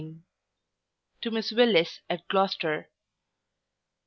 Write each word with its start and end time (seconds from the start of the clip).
To 1.21 1.29
Miss 1.29 1.51
WILLIS 1.51 1.99
at 2.09 2.27
Gloucester. 2.27 2.89